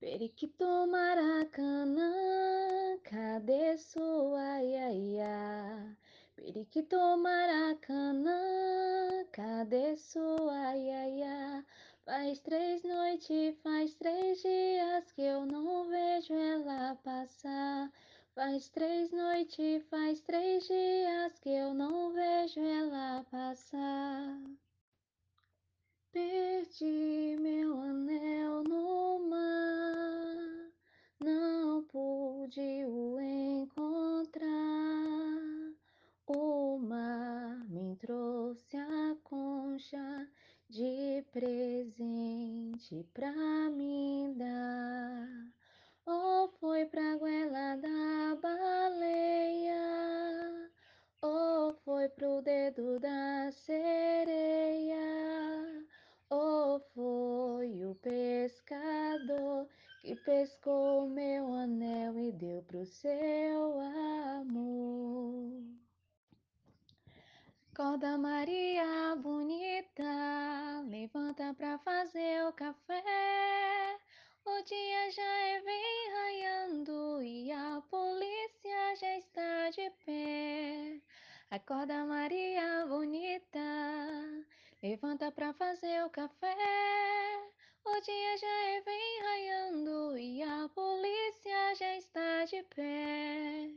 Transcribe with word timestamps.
Periquito 0.00 0.64
Maracanã, 0.86 2.12
cadê 3.02 3.76
sua 3.76 4.62
iaia? 4.62 5.96
Periquito 6.36 6.96
Maracanã, 7.16 8.30
cadê 9.32 9.96
sua 9.96 10.76
iaia? 10.76 11.66
Faz 12.04 12.38
três 12.38 12.84
noites, 12.84 13.56
faz 13.60 13.92
três 13.96 14.40
dias 14.40 15.10
que 15.10 15.22
eu 15.22 15.44
não 15.44 15.88
vejo 15.88 16.32
ela 16.32 16.94
passar. 17.02 17.90
Faz 18.36 18.68
três 18.68 19.10
noites, 19.10 19.82
faz 19.90 20.20
três 20.20 20.64
dias 20.64 21.36
que 21.40 21.50
eu 21.50 21.74
não 21.74 22.12
vejo 22.12 22.60
ela 22.60 23.24
passar. 23.32 24.40
Perdi 26.12 27.36
presente 42.88 43.04
pra 43.12 43.30
mim 43.70 44.34
dar. 44.36 45.28
Ou 46.06 46.48
foi 46.58 46.86
pra 46.86 47.16
goela 47.16 47.76
da 47.76 48.36
baleia, 48.40 49.76
ou 51.20 51.74
foi 51.84 52.08
pro 52.08 52.40
dedo 52.40 52.98
da 52.98 53.50
sereia, 53.52 54.96
ou 56.30 56.80
foi 56.94 57.84
o 57.84 57.94
pescador 57.96 59.68
que 60.00 60.16
pescou 60.16 61.06
meu 61.08 61.52
anel 61.52 62.18
e 62.18 62.32
deu 62.32 62.62
pro 62.62 62.86
seu 62.86 63.80
amor. 64.40 65.62
Acorda 67.70 68.16
Maria 68.16 68.67
levanta 84.82 85.30
pra 85.32 85.52
fazer 85.52 86.04
o 86.04 86.10
café. 86.10 86.54
O 87.84 88.00
dia 88.00 88.36
já 88.36 88.84
bem 88.84 89.22
raiando 89.22 90.18
e 90.18 90.42
a 90.42 90.68
polícia 90.68 91.74
já 91.74 91.96
está 91.96 92.44
de 92.44 92.62
pé. 92.74 93.70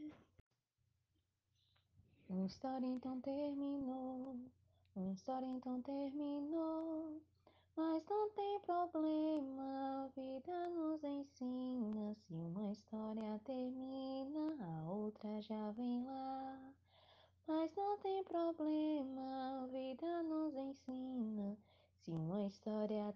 Uma 2.30 2.46
história 2.46 2.86
então 2.86 3.20
terminou, 3.22 4.36
uma 4.96 5.14
história 5.14 5.46
então 5.46 5.82
terminou. 5.82 7.22
Mas 7.76 8.04
não 8.10 8.30
tem 8.32 8.60
problema, 8.60 10.04
a 10.04 10.08
vida 10.08 10.70
nos 10.70 11.04
ensina. 11.04 12.14
Se 12.16 12.34
uma 12.34 12.72
história 12.72 13.40
termina, 13.46 14.58
a 14.60 14.92
outra 14.92 15.42
já 15.42 15.72
vem 15.72 16.06
lá. 16.06 16.74
Mas 17.48 17.74
não 17.76 17.98
tem 17.98 18.24
problema, 18.24 19.31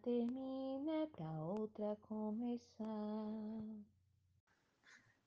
termina, 0.05 0.91
é 1.01 1.07
pra 1.07 1.31
outra 1.41 1.97
começar. 2.07 2.85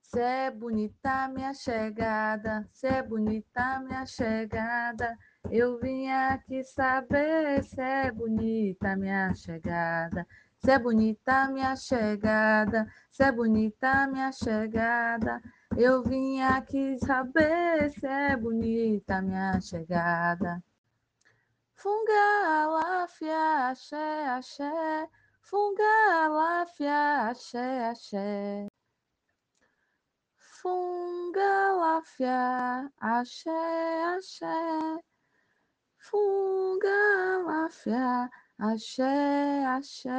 Cê 0.00 0.20
é 0.20 0.50
bonita, 0.52 1.28
minha 1.28 1.52
chegada, 1.52 2.64
cê 2.72 2.86
é 2.86 3.02
bonita, 3.02 3.80
minha 3.80 4.06
chegada. 4.06 5.18
Eu 5.50 5.80
vim 5.80 6.08
aqui 6.08 6.62
saber 6.62 7.64
se 7.64 7.80
é 7.80 8.12
bonita, 8.12 8.96
minha 8.96 9.34
chegada. 9.34 10.24
Cê 10.58 10.70
é 10.70 10.78
bonita, 10.78 11.48
minha 11.48 11.74
chegada, 11.74 12.86
cê 13.10 13.24
é 13.24 13.32
bonita, 13.32 14.06
minha 14.06 14.30
chegada. 14.30 15.42
Eu 15.76 16.04
vim 16.04 16.40
aqui 16.40 16.96
saber 16.98 17.90
se 17.90 18.06
é 18.06 18.36
bonita, 18.36 19.20
minha 19.22 19.60
chegada. 19.60 20.62
Funga, 21.80 22.66
láfia, 22.66 23.68
axé, 23.70 23.96
axé. 24.36 25.08
Funga, 25.40 26.28
láfia, 26.28 27.28
axé, 27.30 27.84
axé. 27.84 28.66
Fungaláfia, 30.60 32.40
axé, 32.98 33.50
axé. 34.16 34.44
Fungaláfia, 35.98 37.38
axé, 38.58 39.64
axé. 39.76 40.10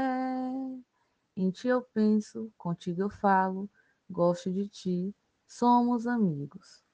Em 1.36 1.52
ti 1.52 1.68
eu 1.68 1.82
penso, 1.82 2.50
contigo 2.58 3.02
eu 3.02 3.10
falo, 3.10 3.70
gosto 4.10 4.50
de 4.50 4.70
ti, 4.70 5.14
somos 5.46 6.08
amigos. 6.08 6.89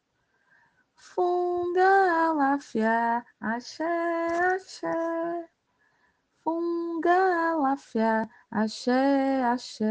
Fungaláfia, 2.55 3.25
axé, 3.41 3.83
axé. 4.55 5.49
Fungaláfia, 6.43 8.29
axé, 8.49 9.43
axé. 9.43 9.85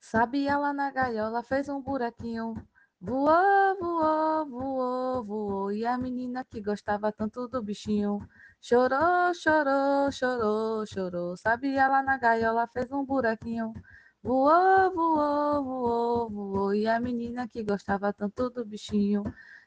Sabia 0.00 0.56
lá 0.56 0.72
na 0.72 0.90
gaiola, 0.92 1.42
fez 1.42 1.68
um 1.68 1.82
buraquinho. 1.82 2.54
Voou, 3.00 3.76
voou, 3.80 4.46
voou, 4.46 5.24
voou. 5.24 5.72
E 5.72 5.84
a 5.84 5.98
menina 5.98 6.44
que 6.44 6.60
gostava 6.60 7.10
tanto 7.12 7.48
do 7.48 7.60
bichinho 7.62 8.20
chorou, 8.60 9.34
chorou, 9.34 10.12
chorou, 10.12 10.86
chorou. 10.86 11.36
Sabia 11.36 11.88
lá 11.88 12.02
na 12.02 12.18
gaiola, 12.18 12.68
fez 12.68 12.90
um 12.92 13.04
buraquinho. 13.04 13.72
Voou, 14.22 14.92
voou, 14.94 15.64
voou, 15.64 16.30
voou. 16.30 16.74
E 16.74 16.86
a 16.86 17.00
menina 17.00 17.48
que 17.48 17.64
gostava 17.64 18.12
tanto 18.12 18.50
do 18.50 18.64
bichinho 18.64 19.24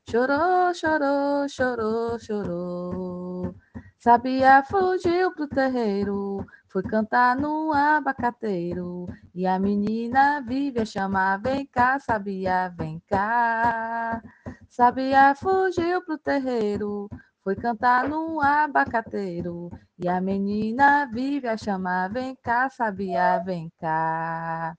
chorou, 0.10 0.74
chorou, 0.74 1.48
chorou, 1.50 2.20
chorou. 2.20 3.56
Sabia 4.00 4.64
fugiu 4.64 5.32
pro 5.34 5.48
terreiro, 5.48 6.46
foi 6.68 6.84
cantar 6.84 7.36
no 7.36 7.72
abacateiro. 7.72 9.06
E 9.34 9.46
a 9.46 9.60
menina 9.60 10.42
vive 10.42 10.82
a 10.82 10.86
chamar, 10.86 11.40
vem 11.42 11.66
cá, 11.68 12.00
sabia, 12.00 12.70
vem 12.78 13.02
cá. 13.08 14.22
Sabia 14.70 15.36
fugiu 15.36 16.02
pro 16.04 16.18
terreiro, 16.18 17.08
foi 17.44 17.56
cantar 17.56 18.10
no 18.10 18.42
abacateiro. 18.42 19.70
E 20.00 20.08
a 20.08 20.20
menina 20.20 21.06
vive 21.06 21.48
a 21.48 21.58
chamar, 21.58 22.12
vem 22.12 22.36
cá, 22.42 22.70
sabia, 22.70 23.40
vem 23.46 23.72
cá. 23.80 24.76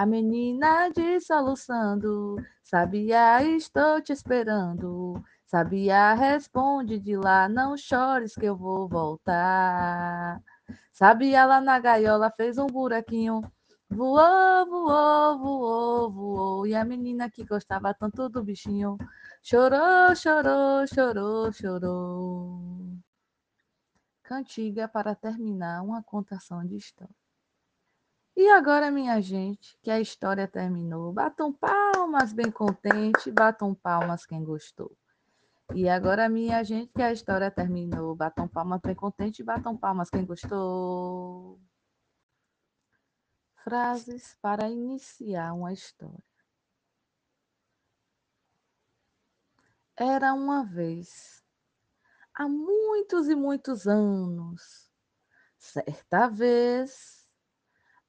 A 0.00 0.06
menina 0.06 0.88
diz 0.88 1.26
soluçando, 1.26 2.36
sabia, 2.62 3.42
estou 3.44 4.00
te 4.00 4.14
esperando. 4.14 5.22
Sabia, 5.44 6.14
responde 6.14 6.98
de 6.98 7.18
lá, 7.18 7.50
não 7.50 7.76
chores 7.76 8.34
que 8.34 8.46
eu 8.46 8.56
vou 8.56 8.88
voltar. 8.88 10.40
Sabia, 10.90 11.44
lá 11.44 11.60
na 11.60 11.78
gaiola 11.78 12.32
fez 12.34 12.56
um 12.56 12.66
buraquinho. 12.66 13.42
Voou, 13.90 14.66
voou, 14.66 15.38
voou, 15.38 16.10
voou. 16.10 16.66
E 16.66 16.74
a 16.74 16.82
menina 16.82 17.30
que 17.30 17.44
gostava 17.44 17.92
tanto 17.92 18.26
do 18.30 18.42
bichinho 18.42 18.96
chorou, 19.42 20.16
chorou, 20.16 20.86
chorou, 20.86 21.52
chorou. 21.52 22.62
Cantiga 24.22 24.88
para 24.88 25.14
terminar 25.14 25.82
uma 25.82 26.02
contação 26.02 26.64
de 26.66 26.76
história. 26.76 27.19
E 28.36 28.48
agora, 28.48 28.90
minha 28.90 29.20
gente, 29.20 29.76
que 29.82 29.90
a 29.90 30.00
história 30.00 30.48
terminou, 30.48 31.12
batam 31.12 31.52
palmas 31.52 32.32
bem 32.32 32.50
contente, 32.50 33.30
batam 33.30 33.74
palmas 33.74 34.24
quem 34.24 34.42
gostou. 34.44 34.96
E 35.74 35.88
agora, 35.88 36.28
minha 36.28 36.62
gente, 36.64 36.92
que 36.92 37.02
a 37.02 37.12
história 37.12 37.50
terminou, 37.50 38.14
batam 38.16 38.48
palmas 38.48 38.80
bem 38.80 38.94
contente, 38.94 39.42
batam 39.42 39.76
palmas 39.76 40.10
quem 40.10 40.24
gostou. 40.24 41.60
Frases 43.62 44.36
para 44.40 44.68
iniciar 44.68 45.52
uma 45.52 45.72
história. 45.72 46.24
Era 49.96 50.32
uma 50.32 50.64
vez, 50.64 51.42
há 52.34 52.48
muitos 52.48 53.28
e 53.28 53.34
muitos 53.34 53.86
anos, 53.86 54.90
certa 55.58 56.26
vez, 56.26 57.19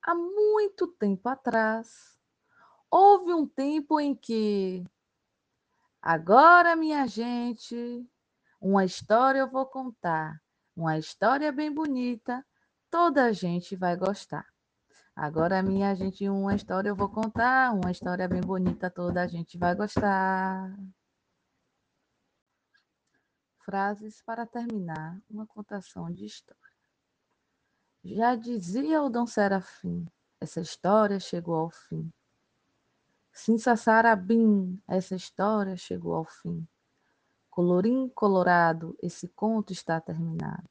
há 0.03 0.15
muito 0.15 0.87
tempo 0.87 1.29
atrás, 1.29 2.17
houve 2.89 3.33
um 3.33 3.47
tempo 3.47 3.99
em 3.99 4.15
que. 4.15 4.83
Agora, 6.01 6.75
minha 6.75 7.05
gente, 7.07 8.07
uma 8.59 8.85
história 8.85 9.39
eu 9.39 9.49
vou 9.49 9.65
contar. 9.65 10.41
Uma 10.75 10.97
história 10.97 11.51
bem 11.51 11.71
bonita, 11.71 12.45
toda 12.89 13.25
a 13.25 13.31
gente 13.31 13.75
vai 13.75 13.95
gostar. 13.95 14.45
Agora, 15.15 15.61
minha 15.61 15.93
gente, 15.93 16.27
uma 16.29 16.55
história 16.55 16.89
eu 16.89 16.95
vou 16.95 17.09
contar, 17.09 17.73
uma 17.73 17.91
história 17.91 18.27
bem 18.27 18.41
bonita, 18.41 18.89
toda 18.89 19.21
a 19.21 19.27
gente 19.27 19.57
vai 19.57 19.75
gostar. 19.75 20.73
Frases 23.65 24.21
para 24.23 24.45
terminar 24.45 25.21
uma 25.29 25.45
contação 25.45 26.11
de 26.11 26.25
história. 26.25 26.70
Já 28.03 28.35
dizia 28.35 29.01
o 29.03 29.09
Dom 29.09 29.27
Serafim, 29.27 30.07
essa 30.39 30.59
história 30.59 31.19
chegou 31.19 31.55
ao 31.55 31.69
fim. 31.69 32.11
Sim, 33.31 33.59
Sassarabim, 33.59 34.81
essa 34.87 35.15
história 35.15 35.77
chegou 35.77 36.15
ao 36.15 36.25
fim. 36.25 36.67
Colorim 37.49 38.09
colorado, 38.09 38.97
esse 39.03 39.27
conto 39.27 39.71
está 39.71 40.01
terminado. 40.01 40.69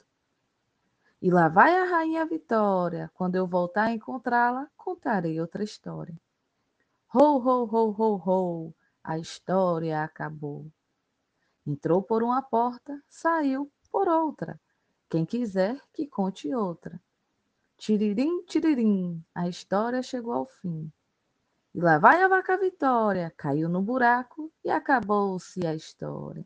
E 1.23 1.31
lá 1.31 1.49
vai 1.49 1.77
a 1.77 1.85
rainha 1.85 2.27
Vitória, 2.27 3.09
quando 3.15 3.37
eu 3.37 3.47
voltar 3.47 3.85
a 3.85 3.93
encontrá-la, 3.93 4.69
contarei 4.77 5.41
outra 5.41 5.63
história. 5.63 6.19
Ho, 7.15 7.39
ho, 7.39 7.65
ho, 7.65 7.95
ho, 7.97 8.23
ho, 8.27 8.75
a 9.05 9.19
história 9.19 10.03
acabou. 10.03 10.67
Entrou 11.65 12.03
por 12.03 12.25
uma 12.25 12.43
porta, 12.43 13.01
saiu 13.09 13.71
por 13.89 14.09
outra. 14.09 14.61
Quem 15.09 15.25
quiser 15.25 15.81
que 15.93 16.09
conte 16.09 16.53
outra. 16.53 17.01
Tiririm, 17.81 18.45
tiririm, 18.45 19.25
a 19.35 19.49
história 19.49 20.03
chegou 20.03 20.35
ao 20.35 20.47
fim. 20.61 20.93
E 21.75 21.81
lá 21.81 21.97
vai 21.99 22.23
a 22.23 22.29
vaca 22.29 22.59
Vitória, 22.59 23.33
caiu 23.35 23.71
no 23.71 23.81
buraco 23.81 24.53
e 24.63 24.69
acabou-se 24.69 25.67
a 25.67 25.75
história. 25.75 26.45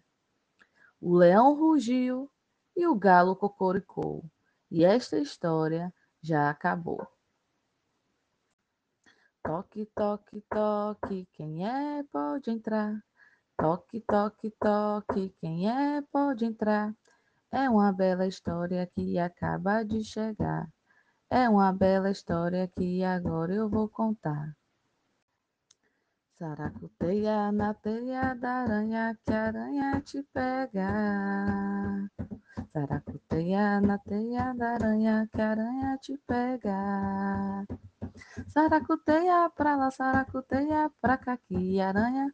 O 1.01 1.17
leão 1.17 1.57
rugiu 1.57 2.31
e 2.77 2.87
o 2.87 2.95
galo 2.95 3.35
cocoricou, 3.35 4.25
e 4.71 4.85
esta 4.85 5.19
história 5.19 5.93
já 6.23 6.49
acabou. 6.49 7.05
Toque, 9.43 9.87
toque, 9.87 10.41
toque, 10.49 11.29
quem 11.33 11.69
é 11.69 12.05
pode 12.13 12.49
entrar. 12.49 13.05
Toque, 13.57 14.01
toque, 14.03 14.53
toque, 14.53 15.35
quem 15.41 15.69
é 15.69 16.01
pode 16.01 16.45
entrar. 16.45 16.95
É 17.51 17.69
uma 17.69 17.93
bela 17.93 18.25
história 18.25 18.87
que 18.87 19.19
acaba 19.19 19.83
de 19.83 20.05
chegar. 20.05 20.73
É 21.35 21.49
uma 21.49 21.73
bela 21.73 22.13
história 22.13 22.69
que 22.69 23.03
agora 23.03 23.53
eu 23.53 23.69
vou 23.69 23.89
contar. 23.89 24.57
Saracuteia 26.39 27.51
na 27.51 27.75
teia 27.75 28.35
da 28.35 28.63
aranha 28.63 29.19
que 29.27 29.33
a 29.33 29.47
aranha 29.47 30.01
te 30.01 30.23
pega. 30.33 30.89
Saracuteia 32.73 33.81
na 33.81 33.99
teia 33.99 34.55
da 34.55 34.75
aranha 34.75 35.29
que 35.33 35.41
a 35.41 35.51
aranha 35.51 35.99
te 36.01 36.17
pega. 36.19 37.67
Saracuteia 38.47 39.51
pra 39.51 39.75
lá, 39.75 39.91
saracuteia 39.91 40.89
pra 41.01 41.19
cá 41.19 41.37
que 41.37 41.81
aranha 41.81 42.33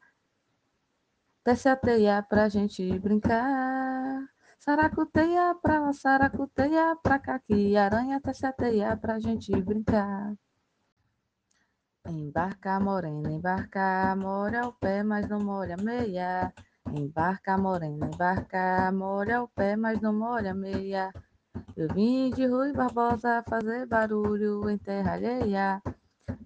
Desce 1.43 1.71
a 1.71 1.77
teia 1.77 2.23
pra 2.23 2.51
gente 2.51 2.99
brincar. 2.99 4.29
Saracuteia 4.61 5.55
pra 5.63 5.81
lá, 5.81 5.91
saracuteia 5.95 6.95
pra 7.03 7.19
cá, 7.19 7.39
que 7.39 7.79
aranha 7.79 8.21
desce 8.23 8.45
a 8.45 8.53
teia 8.53 8.95
pra 8.95 9.19
gente 9.19 9.51
brincar. 9.63 10.35
Embarca, 12.07 12.79
morena, 12.79 13.31
embarca, 13.33 14.15
molha 14.17 14.69
o 14.69 14.73
pé, 14.75 15.03
mas 15.03 15.27
não 15.31 15.41
molha 15.41 15.79
meia. 15.79 16.53
Embarca, 16.93 17.57
morena, 17.57 18.11
embarca, 18.13 18.93
molha 18.93 19.43
o 19.43 19.49
pé, 19.49 19.77
mas 19.77 19.99
não 20.03 20.13
molha 20.13 20.53
meia. 20.53 21.11
Eu 21.75 21.89
vim 21.95 22.31
de 22.31 22.45
Rui 22.47 22.71
Barbosa 22.75 23.43
fazer 23.49 23.87
barulho 23.87 24.69
em 24.69 24.77
terra 24.77 25.15
alheia. 25.15 25.83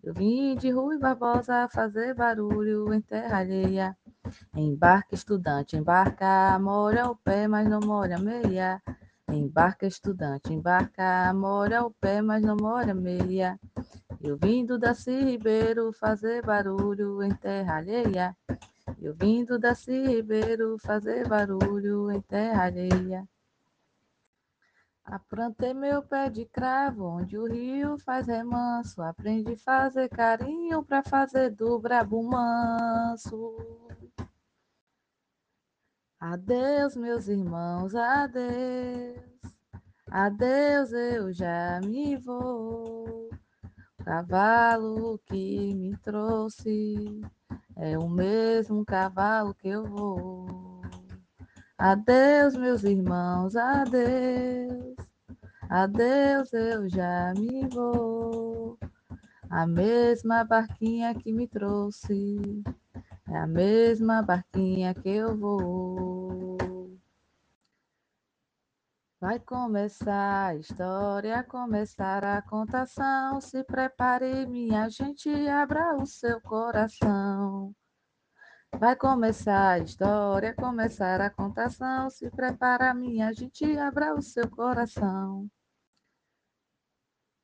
Eu 0.05 0.15
vim 0.15 0.57
de 0.57 0.71
Rui 0.71 0.99
Barbosa 0.99 1.69
fazer 1.69 2.15
barulho 2.15 2.95
em 2.95 3.01
terra 3.01 3.39
alheia. 3.39 3.97
Embarca, 4.57 5.15
estudante, 5.15 5.77
embarca, 5.77 6.59
molha 6.59 7.11
o 7.11 7.17
pé, 7.17 7.47
mas 7.47 7.69
não 7.69 7.81
molha 7.81 8.17
a 8.17 8.19
meia. 8.19 8.83
Embarca, 9.29 9.87
estudante, 9.87 10.53
embarca, 10.53 11.33
molha 11.35 11.85
o 11.85 11.91
pé, 11.91 12.23
mas 12.23 12.43
não 12.43 12.57
molha 12.57 12.93
a 12.93 12.95
meia. 12.95 13.59
Eu 14.21 14.37
vim 14.37 14.65
do 14.65 14.79
Daci 14.79 15.11
Ribeiro 15.11 15.93
fazer 15.93 16.43
barulho 16.43 17.23
em 17.23 17.35
terra 17.35 17.77
alheia. 17.77 18.37
Eu 19.01 19.15
vim 19.15 19.45
do 19.45 19.59
Daci 19.59 20.07
Ribeiro 20.07 20.79
fazer 20.79 21.29
barulho 21.29 22.11
em 22.11 22.21
terra 22.21 22.65
alheia. 22.65 23.29
Aplantei 25.05 25.75
meu 25.75 26.03
pé 26.03 26.31
de 26.31 26.47
cravo, 26.47 27.05
onde 27.05 27.37
o 27.37 27.45
rio 27.47 27.99
faz 27.99 28.27
remanso. 28.27 29.03
Aprendi 29.03 29.53
a 29.53 29.59
fazer 29.59 30.09
carinho 30.09 30.83
pra 30.83 31.03
fazer 31.03 31.51
do 31.51 31.79
brabo 31.79 32.23
manso. 32.23 33.55
Adeus, 36.27 36.97
meus 36.97 37.29
irmãos, 37.29 37.95
adeus. 37.95 39.21
Adeus, 40.11 40.91
eu 40.91 41.31
já 41.35 41.79
me 41.85 42.17
vou. 42.17 43.29
Cavalo 44.03 45.21
que 45.27 45.75
me 45.75 45.95
trouxe 45.99 47.21
é 47.77 47.99
o 47.99 48.09
mesmo 48.09 48.87
cavalo 48.87 49.53
que 49.55 49.69
eu 49.69 49.85
vou. 49.85 50.81
Adeus, 51.77 52.57
meus 52.57 52.85
irmãos, 52.85 53.55
adeus. 53.55 54.97
Adeus, 55.69 56.51
eu 56.55 56.89
já 56.89 57.35
me 57.37 57.69
vou. 57.69 58.79
A 59.51 59.67
mesma 59.67 60.43
barquinha 60.43 61.15
que 61.15 61.31
me 61.31 61.47
trouxe 61.47 62.65
é 63.29 63.37
a 63.37 63.47
mesma 63.47 64.23
barquinha 64.23 64.95
que 64.95 65.09
eu 65.11 65.37
vou. 65.37 66.14
Vai 69.25 69.41
começar 69.41 70.49
a 70.49 70.55
história, 70.55 71.43
começar 71.45 72.23
a 72.23 72.43
contação. 72.43 73.41
Se 73.41 73.65
prepare, 73.65 74.45
minha 74.45 74.87
gente, 74.91 75.31
abra 75.49 75.97
o 75.97 76.05
seu 76.05 76.39
coração. 76.43 77.75
Vai 78.79 78.95
começar 78.95 79.71
a 79.71 79.79
história, 79.79 80.55
começar 80.55 81.23
a 81.23 81.31
contação. 81.31 82.11
Se 82.11 82.31
prepara, 82.31 82.93
minha 82.93 83.33
gente, 83.33 83.65
abra 83.79 84.15
o 84.15 84.21
seu 84.21 84.47
coração. 84.51 85.49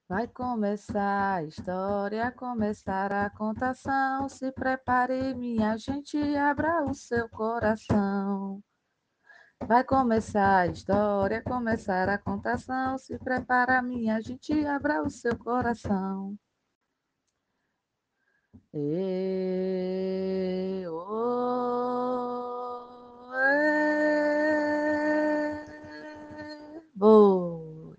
Vai 0.06 0.28
começar 0.28 1.36
a 1.36 1.44
história, 1.44 2.30
começar 2.32 3.10
a 3.10 3.30
contação. 3.30 4.28
Se 4.28 4.52
prepare, 4.52 5.34
minha 5.34 5.78
gente, 5.78 6.18
abra 6.36 6.84
o 6.84 6.92
seu 6.92 7.26
coração. 7.30 8.62
Vai 9.66 9.84
começar 9.84 10.60
a 10.60 10.66
história, 10.66 11.42
começar 11.42 12.08
a 12.08 12.18
contação. 12.18 12.98
Se 12.98 13.18
prepara, 13.18 13.80
minha 13.82 14.20
gente, 14.20 14.52
abra 14.66 15.02
o 15.02 15.10
seu 15.10 15.36
coração. 15.38 16.36
E, 18.74 20.84
oh, 20.88 21.00
e. 27.02 27.96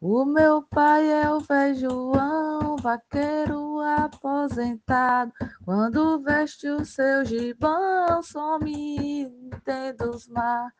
O 0.00 0.24
meu 0.24 0.62
pai 0.62 1.08
é 1.08 1.30
o 1.30 1.40
João, 1.74 2.59
vaqueiro 2.80 3.80
aposentado. 3.80 5.32
Quando 5.64 6.20
veste 6.22 6.68
o 6.68 6.84
seu 6.84 7.24
gibão, 7.24 8.22
some 8.22 9.28
dentro 9.64 10.10
dos 10.10 10.26
matos. 10.28 10.70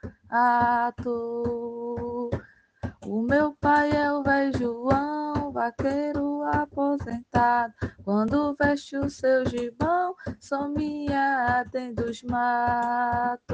O 3.06 3.22
meu 3.22 3.54
pai 3.60 3.90
é 3.92 4.12
o 4.12 4.22
velho 4.22 4.58
João, 4.58 5.52
vaqueiro 5.52 6.42
aposentado. 6.42 7.74
Quando 8.04 8.54
veste 8.58 8.96
o 8.96 9.08
seu 9.10 9.44
gibão, 9.46 10.14
somia 10.38 11.64
dentro 11.70 12.06
dos 12.06 12.22
matos. 12.22 13.50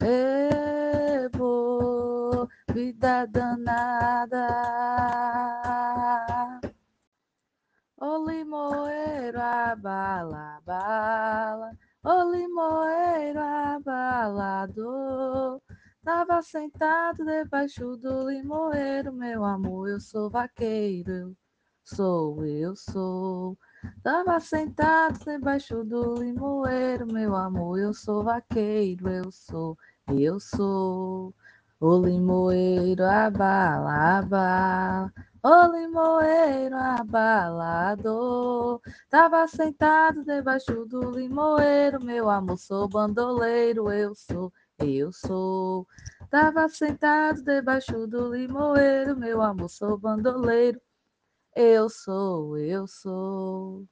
Ebo, 0.00 1.75
vida 2.76 3.26
danada. 3.26 4.48
Ô 7.96 8.22
limoeiro, 8.28 9.40
abala, 9.40 10.60
bala. 10.62 11.72
Ô 12.04 12.30
limoeiro, 12.30 13.40
abalador. 13.40 14.78
Tava 16.04 16.42
sentado 16.42 17.24
debaixo 17.24 17.96
do 17.96 18.28
limoeiro, 18.28 19.10
meu 19.10 19.42
amor, 19.42 19.88
eu 19.88 19.98
sou 19.98 20.28
vaqueiro, 20.28 21.34
sou, 21.82 22.44
eu 22.44 22.76
sou. 22.76 23.56
Tava 24.02 24.38
sentado 24.38 25.18
debaixo 25.24 25.82
do 25.82 26.16
limoeiro, 26.16 27.06
meu 27.10 27.34
amor, 27.34 27.78
eu 27.78 27.94
sou 27.94 28.22
vaqueiro, 28.22 29.08
eu 29.08 29.32
sou, 29.32 29.78
eu 30.08 30.38
sou. 30.38 31.34
O 31.80 31.98
limoeiro 31.98 33.04
abala, 33.04 34.18
abala, 34.18 35.12
O 35.42 35.66
limoeiro 35.68 36.74
abalador, 36.76 38.80
tava 39.10 39.46
sentado 39.46 40.24
debaixo 40.24 40.86
do 40.86 41.10
limoeiro, 41.10 42.02
meu 42.02 42.30
amor, 42.30 42.56
sou 42.58 42.88
bandoleiro, 42.88 43.90
eu 43.92 44.14
sou, 44.14 44.52
eu 44.78 45.12
sou. 45.12 45.86
Tava 46.30 46.68
sentado 46.68 47.42
debaixo 47.42 48.06
do 48.06 48.34
limoeiro, 48.34 49.16
meu 49.16 49.42
amor, 49.42 49.68
sou 49.68 49.98
bandoleiro, 49.98 50.80
eu 51.54 51.88
sou, 51.90 52.56
eu 52.58 52.86
sou. 52.86 53.86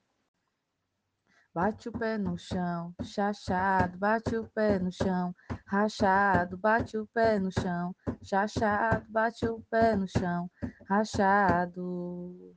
Bate 1.55 1.89
o 1.89 1.93
pé 1.93 2.19
no 2.19 2.37
chão, 2.37 2.93
chachado, 3.01 3.97
bate 3.97 4.37
o 4.37 4.43
pé 4.49 4.77
no 4.81 4.91
chão, 4.91 5.33
rachado, 5.65 6.57
bate 6.57 6.99
o 6.99 7.07
pé 7.07 7.39
no 7.39 7.49
chão, 7.53 7.95
chachado, 8.25 9.07
bate 9.09 9.47
o 9.47 9.61
pé 9.71 9.95
no 9.95 10.09
chão, 10.09 10.51
rachado. 10.89 12.57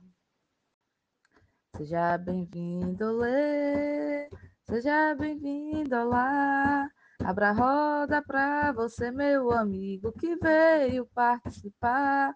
Seja 1.76 2.18
bem-vindo, 2.18 3.18
Lê, 3.18 4.28
seja 4.64 5.14
bem-vindo, 5.14 5.94
olá. 5.94 6.90
Abra 7.22 7.50
a 7.50 7.52
roda 7.52 8.20
pra 8.20 8.72
você, 8.72 9.12
meu 9.12 9.52
amigo, 9.52 10.10
que 10.10 10.34
veio 10.34 11.06
participar. 11.14 12.34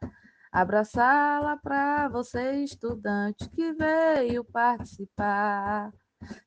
Abra 0.53 0.83
a 0.83 0.85
sala 0.85 1.57
pra 1.57 2.09
você, 2.09 2.63
estudante, 2.63 3.51
que 3.51 3.73
veio 3.73 4.45
participar. 4.45 5.93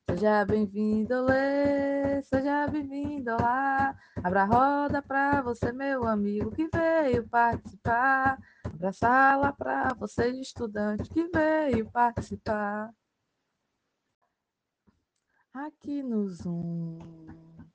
Seja 0.08 0.44
bem-vindo, 0.44 1.24
Lê, 1.24 2.22
seja 2.22 2.66
bem-vindo 2.68 3.30
lá. 3.30 3.96
Abra 4.22 4.42
a 4.42 4.44
roda 4.44 5.02
para 5.02 5.42
você, 5.42 5.72
meu 5.72 6.06
amigo, 6.06 6.50
que 6.50 6.68
veio 6.68 7.28
participar. 7.28 8.38
Abra 8.64 8.88
a 8.88 8.92
sala 8.92 9.52
para 9.52 9.94
você, 9.94 10.28
estudante, 10.28 11.10
que 11.10 11.28
veio 11.28 11.90
participar. 11.90 12.92
Aqui 15.52 16.02
no 16.02 16.28
Zoom 16.28 16.98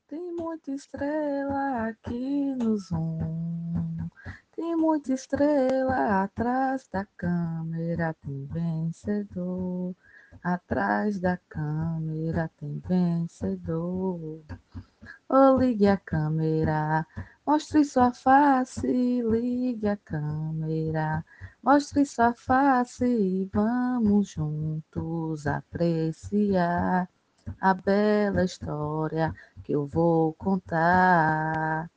tem 0.08 0.32
muita 0.34 0.72
estrela, 0.72 1.88
aqui 1.88 2.54
no 2.56 2.78
Zoom. 2.78 4.10
Tem 4.54 4.76
muita 4.76 5.14
estrela 5.14 6.24
atrás 6.24 6.88
da 6.92 7.06
câmera, 7.18 8.14
tem 8.16 8.46
vencedor. 8.46 9.96
Atrás 10.44 11.20
da 11.20 11.38
câmera 11.48 12.50
tem 12.58 12.80
vencedor. 12.80 14.42
Oh, 15.30 15.58
ligue 15.58 15.88
a 15.88 15.98
câmera, 15.98 17.06
mostre 17.46 17.86
sua 17.86 18.12
face, 18.12 18.88
ligue 19.22 19.88
a 19.88 19.98
câmera, 19.98 21.24
mostre 21.62 22.04
sua 22.06 22.34
face 22.34 23.06
e 23.06 23.50
vamos 23.54 24.30
juntos 24.30 25.46
apreciar 25.46 27.08
a 27.60 27.74
bela 27.76 28.44
história 28.44 29.34
que 29.64 29.74
eu 29.74 29.86
vou 29.86 30.34
contar. 30.34 31.88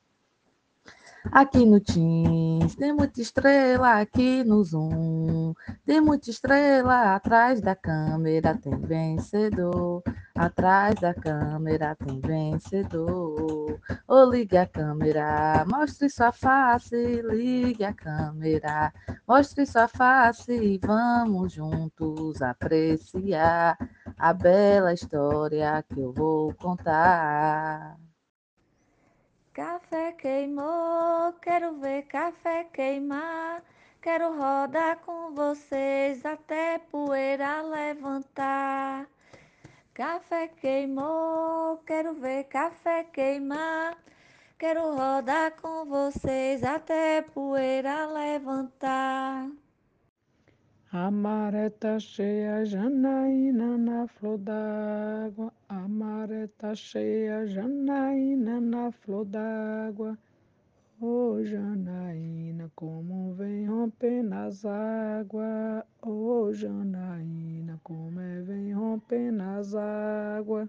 Aqui 1.32 1.64
no 1.64 1.80
Teams 1.80 2.74
tem 2.76 2.92
muita 2.92 3.20
estrela, 3.20 4.00
aqui 4.00 4.44
no 4.44 4.62
Zoom 4.62 5.54
tem 5.84 6.00
muita 6.00 6.30
estrela. 6.30 7.14
Atrás 7.14 7.60
da 7.60 7.74
câmera 7.74 8.56
tem 8.56 8.78
vencedor, 8.78 10.02
atrás 10.34 10.94
da 11.00 11.14
câmera 11.14 11.96
tem 11.96 12.20
vencedor. 12.20 13.80
Ou 14.06 14.30
ligue 14.30 14.56
a 14.56 14.66
câmera, 14.66 15.64
mostre 15.66 16.08
sua 16.08 16.30
face, 16.30 17.22
ligue 17.22 17.84
a 17.84 17.92
câmera, 17.92 18.92
mostre 19.26 19.66
sua 19.66 19.88
face 19.88 20.52
e 20.52 20.78
vamos 20.78 21.52
juntos 21.52 22.40
apreciar 22.42 23.76
a 24.16 24.32
bela 24.32 24.92
história 24.92 25.84
que 25.88 26.00
eu 26.00 26.12
vou 26.12 26.54
contar. 26.54 28.03
Café 29.54 30.10
queimou, 30.10 31.32
quero 31.40 31.74
ver 31.74 32.02
café 32.06 32.64
queimar. 32.64 33.62
Quero 34.02 34.36
rodar 34.36 34.98
com 35.06 35.32
vocês 35.32 36.26
até 36.26 36.78
poeira 36.78 37.62
levantar. 37.62 39.06
Café 39.94 40.48
queimou, 40.48 41.76
quero 41.86 42.14
ver 42.14 42.44
café 42.48 43.04
queimar. 43.04 43.96
Quero 44.58 44.92
rodar 44.96 45.52
com 45.62 45.84
vocês 45.84 46.64
até 46.64 47.22
poeira 47.22 48.06
levantar. 48.06 49.48
A 50.96 51.10
cheia, 51.98 52.64
Janaína 52.64 53.76
na 53.76 54.06
flor 54.06 54.38
d'água. 54.38 55.52
A 55.68 55.88
cheia, 56.76 57.48
Janaína 57.48 58.60
na 58.60 58.92
flor 58.92 59.24
d'água. 59.24 60.16
Ô 61.00 61.32
oh, 61.32 61.44
Janaína, 61.44 62.70
como 62.76 63.34
vem 63.34 63.66
rompendo 63.66 64.36
as 64.36 64.64
águas. 64.64 65.82
Ô 66.00 66.10
oh, 66.10 66.52
Janaína, 66.52 67.80
como 67.82 68.20
é 68.20 68.42
vem 68.42 68.72
rompendo 68.72 69.42
as 69.42 69.74
águas. 69.74 70.68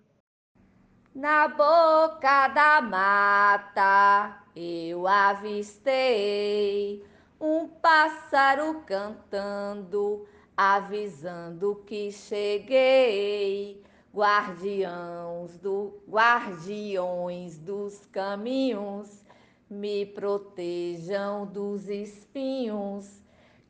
Na 1.14 1.50
boca 1.50 2.48
da 2.48 2.82
mata 2.82 4.42
eu 4.56 5.08
avistei 5.08 7.04
um 7.40 7.68
pássaro 7.68 8.82
cantando, 8.86 10.26
avisando 10.56 11.84
que 11.86 12.12
cheguei. 12.12 13.84
Guardiãos 14.14 15.58
do 15.58 16.02
guardiões 16.08 17.58
dos 17.58 18.06
caminhos, 18.06 19.26
me 19.70 20.06
protejam 20.06 21.46
dos 21.46 21.90
espinhos 21.90 23.22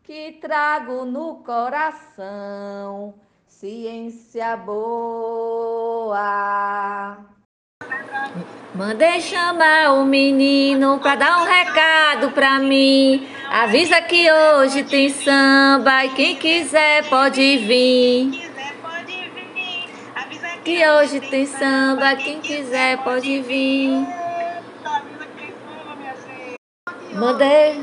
que 0.03 0.33
trago 0.33 1.03
no 1.03 1.37
coração. 1.37 3.15
Ciência 3.47 4.55
boa. 4.55 6.05
Mandei 8.75 9.19
chamar 9.21 9.93
o 9.93 10.05
menino 10.05 10.99
pra 10.99 11.15
dar 11.15 11.41
um 11.41 11.45
recado 11.45 12.31
pra 12.31 12.59
mim. 12.59 13.25
Avisa 13.57 14.01
que 14.01 14.29
hoje 14.29 14.83
tem 14.83 15.07
samba 15.07 16.03
e 16.03 16.09
quem 16.09 16.35
quiser 16.35 17.05
pode 17.07 17.57
vir. 17.59 18.51
Que 20.61 20.85
hoje 20.85 21.21
tem 21.21 21.45
samba, 21.45 22.17
quem 22.17 22.41
quiser 22.41 22.97
pode 22.97 23.39
vir. 23.43 24.05
Mandei. 27.13 27.81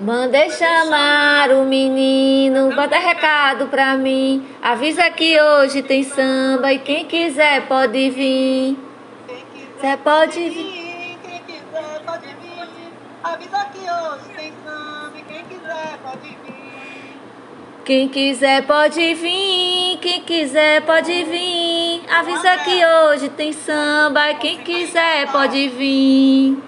Mandei 0.00 0.50
chamar 0.50 1.52
o 1.52 1.64
menino, 1.64 2.74
bota 2.74 2.98
recado 2.98 3.68
pra 3.68 3.96
mim. 3.96 4.44
Avisa 4.60 5.08
que 5.08 5.40
hoje 5.40 5.84
tem 5.84 6.02
samba 6.02 6.72
e 6.72 6.80
quem 6.80 7.04
quiser 7.04 7.68
pode 7.68 8.10
vir. 8.10 8.76
Você 9.78 9.96
pode 9.98 10.50
vir. 10.50 10.91
Avisa 13.22 13.64
que 13.66 13.78
hoje 13.78 14.34
tem 14.34 14.52
samba 14.64 15.20
quem 15.28 15.44
quiser 15.44 15.98
pode 16.02 16.28
vir. 16.28 16.62
Quem 17.84 18.08
quiser 18.08 18.66
pode 18.66 19.14
vir, 19.14 19.98
quem 20.00 20.22
quiser 20.22 20.84
pode 20.84 21.24
vir. 21.24 22.02
Avisa 22.10 22.56
que 22.58 22.84
hoje 22.84 23.28
tem 23.28 23.52
samba 23.52 24.34
quem 24.34 24.62
quiser 24.64 25.30
pode 25.30 25.68
vir. 25.68 26.60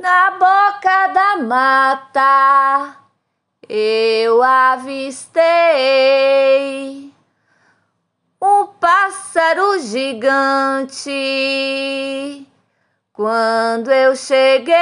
Na 0.00 0.30
boca 0.32 1.08
da 1.08 1.36
mata 1.38 2.96
eu 3.68 4.40
avistei 4.42 5.42
um 8.40 8.66
pássaro 8.78 9.80
gigante. 9.80 11.10
Quando 13.18 13.90
eu 13.90 14.14
cheguei, 14.14 14.76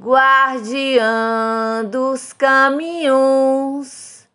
guardiã 0.00 1.84
dos 1.90 2.32
caminhos, 2.32 4.28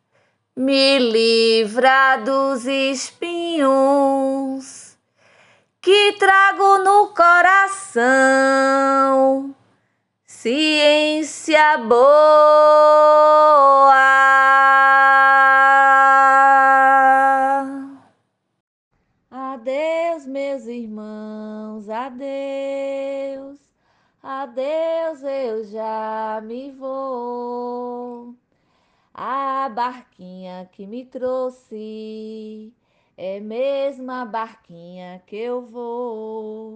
me 0.54 1.00
livra 1.00 2.18
dos 2.18 2.66
espinhos 2.68 3.72
que 5.82 6.12
trago 6.20 6.80
no 6.80 7.08
coração. 7.16 7.96
Ciência 10.26 11.78
boa. 11.88 12.81
Adeus, 22.12 23.60
adeus. 24.22 25.24
eu 25.24 25.64
já 25.64 26.42
me 26.44 26.70
vou. 26.72 28.36
A 29.14 29.70
barquinha 29.70 30.70
que 30.74 30.86
me 30.86 31.06
trouxe 31.06 32.74
é 33.16 33.40
mesmo 33.40 34.12
a 34.12 34.26
barquinha 34.26 35.24
que 35.26 35.38
eu 35.38 35.62
vou. 35.66 36.72